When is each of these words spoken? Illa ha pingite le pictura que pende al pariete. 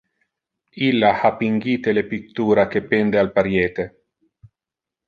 Illa 0.87 1.11
ha 1.19 1.31
pingite 1.43 1.95
le 1.99 2.05
pictura 2.15 2.67
que 2.73 2.85
pende 2.95 3.25
al 3.25 3.31
pariete. 3.39 3.89